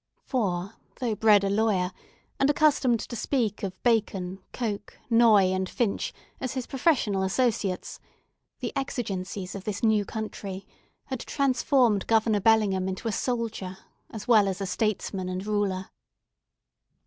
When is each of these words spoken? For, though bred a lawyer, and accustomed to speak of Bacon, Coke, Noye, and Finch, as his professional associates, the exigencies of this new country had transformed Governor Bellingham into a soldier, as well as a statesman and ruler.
For, 0.23 0.77
though 0.95 1.13
bred 1.13 1.43
a 1.43 1.49
lawyer, 1.51 1.91
and 2.39 2.49
accustomed 2.49 3.01
to 3.01 3.15
speak 3.15 3.61
of 3.61 3.83
Bacon, 3.83 4.39
Coke, 4.51 4.97
Noye, 5.11 5.53
and 5.55 5.69
Finch, 5.69 6.11
as 6.39 6.53
his 6.53 6.65
professional 6.65 7.21
associates, 7.21 7.99
the 8.61 8.73
exigencies 8.75 9.53
of 9.53 9.63
this 9.63 9.83
new 9.83 10.03
country 10.03 10.65
had 11.05 11.19
transformed 11.19 12.07
Governor 12.07 12.39
Bellingham 12.39 12.87
into 12.89 13.07
a 13.07 13.11
soldier, 13.11 13.77
as 14.09 14.27
well 14.27 14.47
as 14.47 14.59
a 14.59 14.65
statesman 14.65 15.29
and 15.29 15.45
ruler. 15.45 15.91